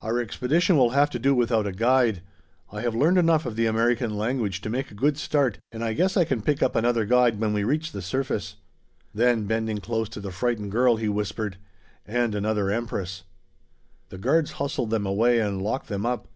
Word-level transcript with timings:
"Our 0.00 0.18
expedition 0.18 0.76
will 0.76 0.90
have 0.90 1.10
to 1.10 1.18
do 1.20 1.32
without 1.32 1.64
a 1.64 1.70
guide. 1.70 2.22
I 2.72 2.80
have 2.80 2.96
learned 2.96 3.18
enough 3.18 3.46
of 3.46 3.54
the 3.54 3.66
American 3.66 4.16
language 4.18 4.60
to 4.62 4.68
make 4.68 4.90
a 4.90 4.94
good 4.94 5.16
start, 5.16 5.60
and 5.70 5.84
I 5.84 5.92
guess 5.92 6.16
I 6.16 6.24
can 6.24 6.42
pick 6.42 6.60
up 6.60 6.74
another 6.74 7.04
guide 7.04 7.38
when 7.38 7.52
we 7.52 7.62
reach 7.62 7.92
the 7.92 8.02
surface." 8.02 8.56
Then, 9.14 9.46
bending 9.46 9.78
close 9.78 10.08
to 10.08 10.20
the 10.20 10.32
frightened 10.32 10.72
girl, 10.72 10.96
he 10.96 11.08
whispered, 11.08 11.56
"And 12.04 12.34
another 12.34 12.68
Empress." 12.72 13.22
The 14.08 14.18
guards 14.18 14.50
hustled 14.58 14.90
them 14.90 15.06
away 15.06 15.38
and 15.38 15.62
locked 15.62 15.86
them 15.86 16.04
up. 16.04 16.26